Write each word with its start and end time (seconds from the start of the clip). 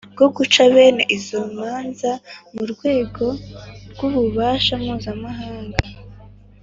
bwo 0.13 0.27
guca 0.35 0.63
bene 0.73 1.03
izo 1.17 1.39
manza 1.57 2.11
mu 2.53 2.63
rwego 2.71 3.25
ry'ububasha 3.91 4.73
mpuzamahanga. 4.83 5.79